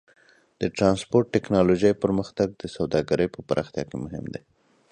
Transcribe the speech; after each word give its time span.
د 0.59 0.61
ټرانسپورټ 0.77 1.25
ټیکنالوجۍ 1.35 1.93
پرمختګ 2.03 2.47
د 2.61 2.63
سوداګرۍ 2.75 3.27
په 3.35 3.39
پراختیا 3.49 3.83
کې 3.89 3.95
مهم 4.05 4.25
دی. 4.33 4.41